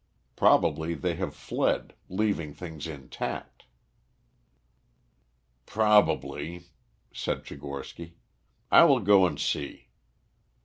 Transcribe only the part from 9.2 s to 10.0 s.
and see."